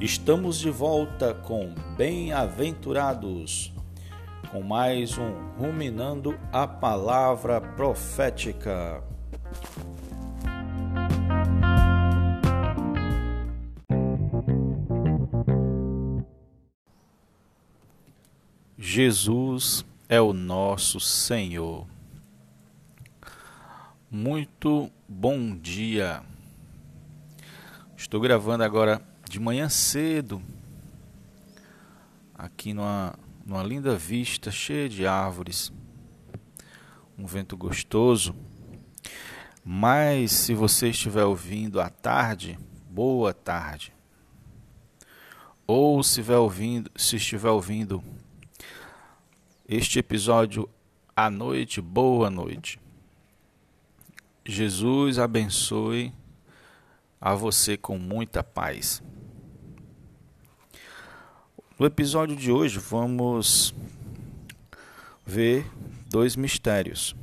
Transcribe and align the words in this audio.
Estamos 0.00 0.58
de 0.58 0.70
volta 0.70 1.34
com 1.34 1.74
Bem-aventurados, 1.94 3.70
com 4.50 4.62
mais 4.62 5.18
um 5.18 5.30
Ruminando 5.58 6.40
a 6.50 6.66
Palavra 6.66 7.60
Profética. 7.60 9.04
Jesus 18.78 19.84
é 20.08 20.18
o 20.18 20.32
nosso 20.32 20.98
Senhor. 20.98 21.86
Muito 24.10 24.90
bom 25.06 25.54
dia. 25.54 26.22
Estou 27.94 28.18
gravando 28.18 28.64
agora 28.64 29.10
de 29.30 29.38
manhã 29.38 29.68
cedo, 29.68 30.42
aqui 32.34 32.74
numa, 32.74 33.14
numa 33.46 33.62
linda 33.62 33.94
vista 33.94 34.50
cheia 34.50 34.88
de 34.88 35.06
árvores, 35.06 35.72
um 37.16 37.24
vento 37.26 37.56
gostoso. 37.56 38.34
Mas 39.64 40.32
se 40.32 40.52
você 40.52 40.88
estiver 40.88 41.22
ouvindo 41.22 41.80
à 41.80 41.88
tarde, 41.88 42.58
boa 42.90 43.32
tarde. 43.32 43.94
Ou 45.64 46.02
se 46.02 46.18
estiver 46.18 46.38
ouvindo, 46.38 46.90
se 46.96 47.14
estiver 47.14 47.50
ouvindo 47.50 48.02
este 49.68 50.00
episódio 50.00 50.68
à 51.14 51.30
noite, 51.30 51.80
boa 51.80 52.28
noite. 52.28 52.80
Jesus 54.44 55.20
abençoe 55.20 56.12
a 57.20 57.36
você 57.36 57.76
com 57.76 57.96
muita 57.96 58.42
paz. 58.42 59.00
No 61.80 61.86
episódio 61.86 62.36
de 62.36 62.52
hoje 62.52 62.78
vamos 62.78 63.74
ver 65.24 65.64
dois 66.10 66.36
mistérios. 66.36 67.16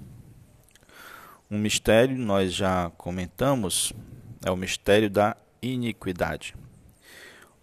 Um 1.47 1.59
mistério 1.59 2.17
nós 2.17 2.55
já 2.55 2.89
comentamos, 2.97 3.93
é 4.43 4.49
o 4.49 4.57
mistério 4.57 5.11
da 5.11 5.37
iniquidade. 5.61 6.55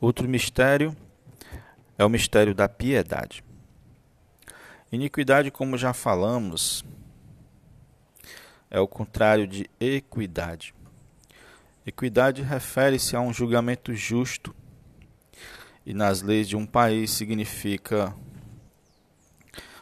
Outro 0.00 0.28
mistério 0.28 0.96
é 1.98 2.04
o 2.04 2.08
mistério 2.08 2.54
da 2.54 2.68
piedade. 2.68 3.42
Iniquidade, 4.92 5.50
como 5.50 5.76
já 5.76 5.92
falamos, 5.92 6.84
é 8.70 8.78
o 8.78 8.86
contrário 8.86 9.48
de 9.48 9.68
equidade. 9.80 10.72
Equidade 11.84 12.40
refere-se 12.40 13.16
a 13.16 13.20
um 13.20 13.32
julgamento 13.32 13.92
justo 13.92 14.54
e 15.86 15.92
nas 15.92 16.22
leis 16.22 16.48
de 16.48 16.56
um 16.56 16.64
país 16.64 17.10
significa 17.10 18.14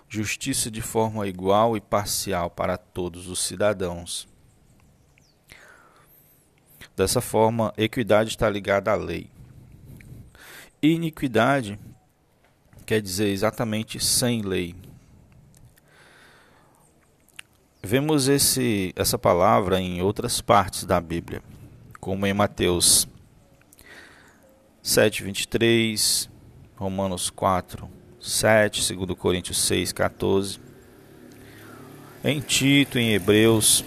justiça 0.09 0.71
de 0.71 0.83
forma 0.83 1.27
igual 1.27 1.77
e 1.77 1.81
parcial 1.81 2.51
para 2.51 2.77
todos 2.77 3.29
os 3.29 3.39
cidadãos. 3.41 4.29
Dessa 6.95 7.21
forma, 7.21 7.73
equidade 7.77 8.31
está 8.31 8.51
ligada 8.51 8.93
à 8.93 8.95
lei. 8.95 9.31
Iniquidade 10.83 11.79
quer 12.85 13.01
dizer 13.01 13.29
exatamente 13.29 13.99
sem 13.99 14.43
lei. 14.43 14.75
Vemos 17.83 18.29
esse, 18.29 18.93
essa 18.95 19.19
palavra 19.19 19.81
em 19.81 20.03
outras 20.03 20.41
partes 20.41 20.85
da 20.85 21.01
Bíblia, 21.01 21.43
como 22.01 22.27
em 22.27 22.35
Mateus 22.35 23.09
7, 24.83 25.23
23, 25.23 26.29
Romanos 26.75 27.31
4, 27.31 27.89
7, 28.19 28.97
2 28.97 29.17
Coríntios 29.17 29.61
6, 29.61 29.93
14, 29.93 30.59
em 32.25 32.41
Tito, 32.41 32.99
em 32.99 33.15
Hebreus. 33.15 33.85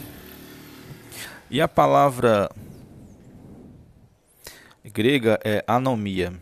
E 1.52 1.60
a 1.60 1.68
palavra 1.68 2.50
grega 4.86 5.38
é 5.44 5.62
anomia, 5.68 6.34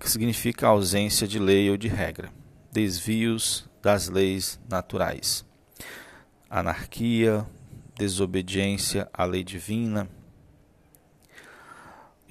que 0.00 0.08
significa 0.08 0.68
ausência 0.68 1.28
de 1.28 1.38
lei 1.38 1.68
ou 1.68 1.76
de 1.76 1.88
regra, 1.88 2.32
desvios 2.72 3.68
das 3.82 4.08
leis 4.08 4.58
naturais, 4.66 5.44
anarquia, 6.48 7.46
desobediência 7.98 9.10
à 9.12 9.26
lei 9.26 9.44
divina 9.44 10.08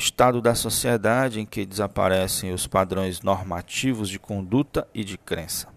estado 0.01 0.41
da 0.41 0.55
sociedade 0.55 1.39
em 1.39 1.45
que 1.45 1.63
desaparecem 1.63 2.51
os 2.51 2.65
padrões 2.65 3.21
normativos 3.21 4.09
de 4.09 4.17
conduta 4.17 4.87
e 4.93 5.03
de 5.03 5.15
crença. 5.15 5.67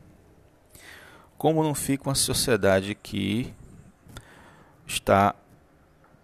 Como 1.37 1.63
não 1.63 1.75
fica 1.75 2.09
uma 2.09 2.15
sociedade 2.15 2.95
que 2.95 3.53
está 4.87 5.35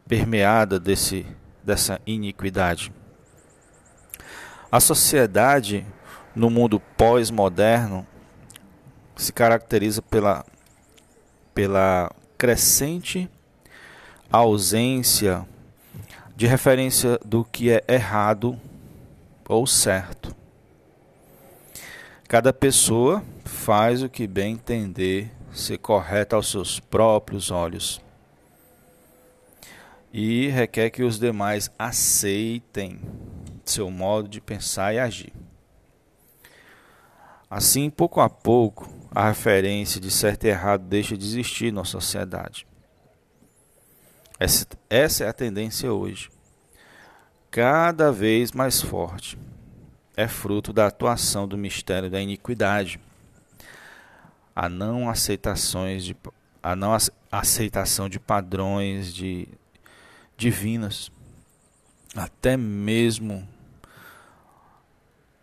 permeada 0.08 0.80
desse, 0.80 1.26
dessa 1.62 2.00
iniquidade? 2.06 2.90
A 4.72 4.80
sociedade 4.80 5.86
no 6.34 6.48
mundo 6.48 6.80
pós-moderno 6.96 8.06
se 9.14 9.30
caracteriza 9.30 10.00
pela, 10.00 10.46
pela 11.52 12.10
crescente 12.38 13.28
ausência 14.32 15.46
de 16.40 16.46
referência 16.46 17.20
do 17.22 17.44
que 17.44 17.70
é 17.70 17.84
errado 17.86 18.58
ou 19.46 19.66
certo. 19.66 20.34
Cada 22.26 22.50
pessoa 22.50 23.22
faz 23.44 24.02
o 24.02 24.08
que 24.08 24.26
bem 24.26 24.54
entender 24.54 25.30
ser 25.52 25.76
correto 25.76 26.34
aos 26.34 26.50
seus 26.50 26.80
próprios 26.80 27.50
olhos 27.50 28.00
e 30.10 30.48
requer 30.48 30.88
que 30.88 31.02
os 31.02 31.18
demais 31.18 31.70
aceitem 31.78 32.98
seu 33.62 33.90
modo 33.90 34.26
de 34.26 34.40
pensar 34.40 34.94
e 34.94 34.98
agir. 34.98 35.34
Assim, 37.50 37.90
pouco 37.90 38.18
a 38.18 38.30
pouco, 38.30 38.88
a 39.14 39.28
referência 39.28 40.00
de 40.00 40.10
certo 40.10 40.44
e 40.44 40.48
errado 40.48 40.84
deixa 40.84 41.18
de 41.18 41.26
existir 41.26 41.70
na 41.70 41.84
sociedade. 41.84 42.69
Essa, 44.40 44.66
essa 44.88 45.24
é 45.24 45.28
a 45.28 45.34
tendência 45.34 45.92
hoje. 45.92 46.30
Cada 47.50 48.10
vez 48.10 48.52
mais 48.52 48.80
forte. 48.80 49.38
É 50.16 50.26
fruto 50.26 50.72
da 50.72 50.86
atuação 50.86 51.46
do 51.46 51.58
mistério 51.58 52.10
da 52.10 52.22
iniquidade. 52.22 52.98
A 54.56 54.66
não 54.66 55.10
aceitações 55.10 56.02
de 56.04 56.16
a 56.62 56.76
não 56.76 56.96
aceitação 57.30 58.06
de 58.06 58.20
padrões 58.20 59.14
de 59.14 59.48
divinos, 60.36 61.10
até 62.14 62.54
mesmo 62.54 63.48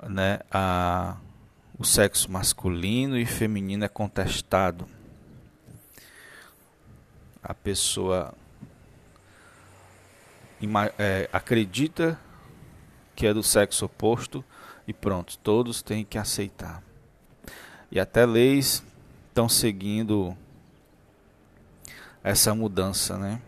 né, 0.07 0.39
a, 0.51 1.17
o 1.77 1.83
sexo 1.83 2.31
masculino 2.31 3.17
e 3.17 3.25
feminino 3.25 3.83
é 3.83 3.87
contestado. 3.87 4.87
A 7.41 7.53
pessoa 7.53 8.35
é, 10.97 11.29
acredita 11.31 12.19
que 13.15 13.25
é 13.25 13.33
do 13.33 13.43
sexo 13.43 13.85
oposto 13.85 14.43
e 14.87 14.93
pronto, 14.93 15.37
todos 15.39 15.81
têm 15.81 16.05
que 16.05 16.17
aceitar. 16.17 16.81
E 17.91 17.99
até 17.99 18.25
leis 18.25 18.83
estão 19.29 19.47
seguindo 19.49 20.35
essa 22.23 22.53
mudança, 22.53 23.17
né? 23.17 23.41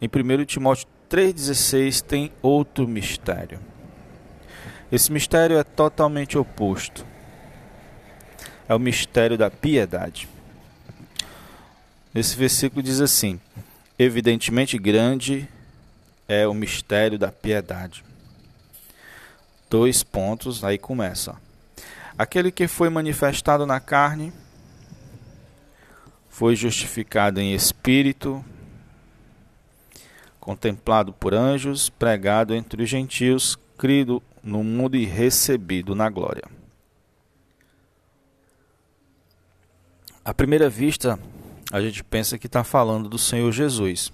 Em 0.00 0.06
1 0.06 0.44
Timóteo 0.44 0.86
3,16 1.10 2.00
tem 2.02 2.32
outro 2.40 2.86
mistério. 2.86 3.60
Esse 4.90 5.12
mistério 5.12 5.58
é 5.58 5.64
totalmente 5.64 6.38
oposto. 6.38 7.04
É 8.68 8.74
o 8.74 8.78
mistério 8.78 9.36
da 9.36 9.50
piedade. 9.50 10.28
Esse 12.14 12.36
versículo 12.36 12.82
diz 12.82 13.00
assim: 13.00 13.40
Evidentemente 13.98 14.78
grande 14.78 15.48
é 16.28 16.46
o 16.46 16.54
mistério 16.54 17.18
da 17.18 17.32
piedade. 17.32 18.04
Dois 19.68 20.04
pontos, 20.04 20.62
aí 20.62 20.78
começa. 20.78 21.36
Aquele 22.16 22.52
que 22.52 22.68
foi 22.68 22.88
manifestado 22.88 23.66
na 23.66 23.80
carne 23.80 24.32
foi 26.28 26.54
justificado 26.54 27.40
em 27.40 27.54
espírito, 27.54 28.44
contemplado 30.38 31.12
por 31.12 31.34
anjos, 31.34 31.88
pregado 31.88 32.54
entre 32.54 32.84
os 32.84 32.88
gentios, 32.88 33.58
crido 33.76 34.22
no 34.44 34.62
mundo 34.62 34.96
e 34.96 35.04
recebido 35.04 35.96
na 35.96 36.08
glória. 36.08 36.44
À 40.24 40.32
primeira 40.32 40.70
vista, 40.70 41.18
a 41.70 41.80
gente 41.80 42.02
pensa 42.02 42.38
que 42.38 42.46
está 42.46 42.64
falando 42.64 43.08
do 43.08 43.18
Senhor 43.18 43.52
Jesus. 43.52 44.12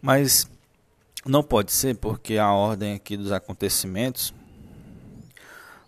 Mas 0.00 0.48
não 1.24 1.42
pode 1.42 1.72
ser 1.72 1.96
porque 1.96 2.38
a 2.38 2.52
ordem 2.52 2.94
aqui 2.94 3.16
dos 3.16 3.32
acontecimentos 3.32 4.32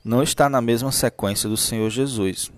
não 0.04 0.22
está 0.22 0.48
na 0.48 0.60
mesma 0.60 0.90
sequência 0.90 1.48
do 1.48 1.56
Senhor 1.56 1.90
Jesus. 1.90 2.50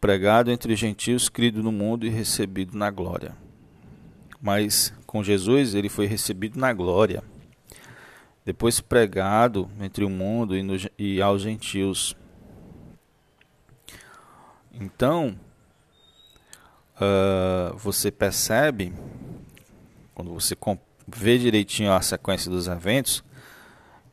Pregado 0.00 0.50
entre 0.50 0.76
gentios, 0.76 1.28
crido 1.28 1.62
no 1.62 1.72
mundo 1.72 2.06
e 2.06 2.10
recebido 2.10 2.76
na 2.76 2.90
glória. 2.90 3.34
Mas 4.40 4.92
com 5.06 5.22
Jesus 5.22 5.74
ele 5.74 5.88
foi 5.88 6.06
recebido 6.06 6.58
na 6.58 6.72
glória. 6.72 7.22
Depois 8.44 8.80
pregado 8.80 9.70
entre 9.80 10.04
o 10.04 10.10
mundo 10.10 10.56
e, 10.56 10.62
no, 10.62 10.74
e 10.98 11.20
aos 11.20 11.42
gentios. 11.42 12.16
Então, 14.72 15.38
uh, 16.96 17.76
você 17.76 18.10
percebe, 18.10 18.92
quando 20.14 20.32
você 20.32 20.56
vê 21.06 21.38
direitinho 21.38 21.92
a 21.92 22.00
sequência 22.00 22.50
dos 22.50 22.66
eventos, 22.66 23.24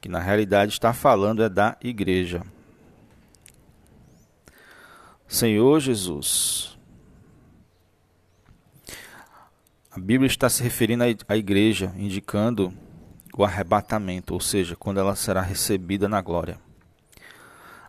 que 0.01 0.09
na 0.09 0.19
realidade 0.19 0.71
está 0.71 0.93
falando 0.93 1.43
é 1.43 1.49
da 1.49 1.77
igreja. 1.81 2.41
Senhor 5.27 5.79
Jesus. 5.79 6.77
A 9.91 9.99
Bíblia 9.99 10.27
está 10.27 10.47
se 10.47 10.63
referindo 10.63 11.03
à 11.27 11.35
igreja, 11.35 11.91
indicando 11.97 12.73
o 13.35 13.43
arrebatamento, 13.43 14.33
ou 14.33 14.39
seja, 14.39 14.75
quando 14.75 14.99
ela 14.99 15.15
será 15.15 15.41
recebida 15.41 16.07
na 16.07 16.21
glória. 16.21 16.59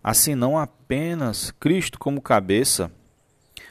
Assim, 0.03 0.35
não 0.35 0.59
apenas 0.59 1.51
Cristo 1.51 1.99
como 1.99 2.21
cabeça, 2.21 2.91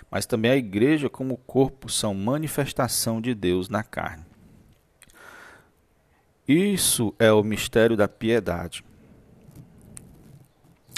mas 0.10 0.26
também 0.26 0.52
a 0.52 0.58
igreja 0.58 1.10
como 1.10 1.38
corpo 1.38 1.90
são 1.90 2.14
manifestação 2.14 3.20
de 3.20 3.34
Deus 3.34 3.70
na 3.70 3.84
carne. 3.84 4.26
Isso 6.48 7.14
é 7.20 7.32
o 7.32 7.44
mistério 7.44 7.98
da 7.98 8.08
piedade. 8.08 8.84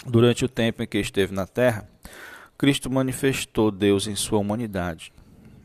Durante 0.06 0.46
o 0.46 0.50
tempo 0.50 0.84
em 0.84 0.88
que 0.88 1.00
esteve 1.00 1.34
na 1.34 1.48
terra, 1.48 1.90
Cristo 2.58 2.90
manifestou 2.90 3.72
Deus 3.72 4.06
em 4.06 4.16
sua 4.16 4.40
humanidade. 4.40 5.12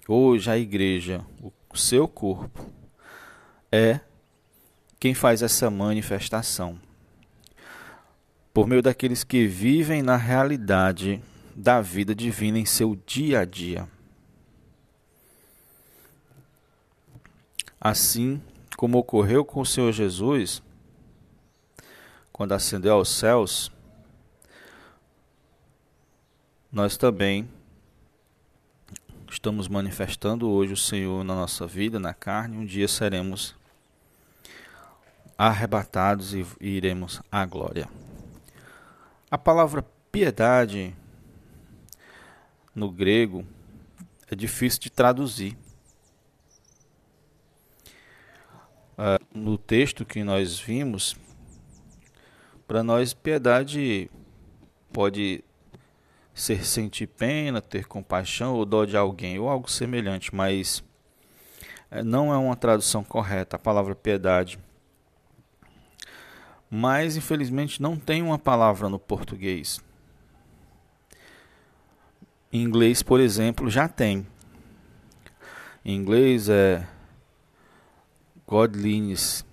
Hoje 0.09 0.51
a 0.51 0.57
igreja, 0.57 1.25
o 1.43 1.77
seu 1.77 2.09
corpo, 2.09 2.67
é 3.71 4.01
quem 4.99 5.13
faz 5.13 5.43
essa 5.43 5.71
manifestação. 5.71 6.79
Por 8.55 8.69
meio 8.69 8.81
daqueles 8.81 9.25
que 9.25 9.49
vivem 9.49 10.01
na 10.01 10.17
realidade 10.17 11.21
da 11.55 11.81
vida 11.81 12.15
divina 12.15 12.59
em 12.59 12.65
seu 12.65 12.95
dia 13.05 13.41
a 13.41 13.45
dia. 13.45 13.89
Assim 17.81 18.41
como 18.77 18.97
ocorreu 18.99 19.45
com 19.45 19.61
o 19.61 19.67
Senhor 19.67 19.93
Jesus, 19.93 20.63
quando 22.33 22.53
ascendeu 22.53 22.95
aos 22.95 23.09
céus, 23.09 23.73
nós 26.73 26.97
também 26.97 27.49
estamos 29.29 29.67
manifestando 29.67 30.49
hoje 30.49 30.73
o 30.73 30.77
Senhor 30.77 31.25
na 31.25 31.35
nossa 31.35 31.67
vida, 31.67 31.99
na 31.99 32.15
carne. 32.15 32.57
Um 32.57 32.65
dia 32.65 32.87
seremos 32.87 33.55
arrebatados 35.37 36.35
e 36.35 36.47
iremos 36.61 37.21
à 37.31 37.45
glória. 37.45 37.89
A 39.35 39.37
palavra 39.37 39.85
piedade 40.13 40.95
no 42.73 42.89
grego 42.89 43.45
é 44.31 44.37
difícil 44.37 44.81
de 44.83 44.91
traduzir. 44.91 45.59
Uh, 48.97 49.19
no 49.35 49.59
texto 49.59 50.05
que 50.05 50.23
nós 50.23 50.57
vimos, 50.61 51.17
para 52.65 52.85
nós, 52.85 53.13
piedade 53.13 54.09
pode 54.93 55.43
ser 56.33 56.65
sentir 56.65 57.09
pena, 57.09 57.61
ter 57.61 57.89
compaixão 57.89 58.55
ou 58.55 58.65
dó 58.65 58.85
de 58.85 58.97
alguém 58.97 59.37
ou 59.41 59.49
algo 59.49 59.69
semelhante, 59.69 60.33
mas 60.33 60.85
eh, 61.91 62.05
não 62.05 62.33
é 62.33 62.37
uma 62.37 62.55
tradução 62.55 63.03
correta 63.03 63.57
a 63.57 63.59
palavra 63.59 63.97
piedade. 63.97 64.61
Mas 66.77 67.17
infelizmente 67.17 67.81
não 67.81 67.97
tem 67.97 68.21
uma 68.21 68.37
palavra 68.37 68.89
no 68.89 68.99
português. 68.99 69.81
Em 72.53 72.65
inglês, 72.65 73.01
por 73.01 73.21
exemplo, 73.21 73.71
já 73.71 73.87
tem. 73.87 74.27
Em 75.85 75.95
inglês 75.95 76.49
é 76.49 76.85
Godliness. 78.45 79.47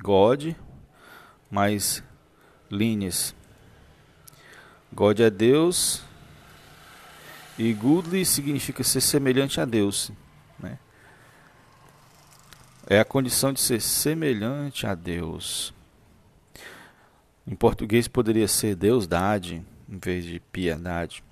God, 0.00 0.54
mais 1.50 2.00
linhas. 2.70 3.34
God 4.92 5.18
é 5.18 5.30
Deus 5.30 6.00
e 7.58 7.72
goodly 7.72 8.24
significa 8.24 8.84
ser 8.84 9.00
semelhante 9.00 9.60
a 9.60 9.64
Deus. 9.64 10.12
Né? 10.60 10.78
É 12.86 13.00
a 13.00 13.04
condição 13.04 13.52
de 13.52 13.60
ser 13.60 13.80
semelhante 13.80 14.86
a 14.86 14.94
Deus. 14.94 15.73
Em 17.46 17.54
português 17.54 18.08
poderia 18.08 18.48
ser 18.48 18.74
Deus 18.74 19.06
dade 19.06 19.62
em 19.88 19.98
vez 19.98 20.24
de 20.24 20.40
piedade. 20.40 21.22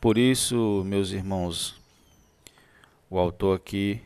Por 0.00 0.16
isso, 0.16 0.84
meus 0.86 1.10
irmãos, 1.10 1.80
o 3.10 3.18
autor 3.18 3.56
aqui 3.56 4.00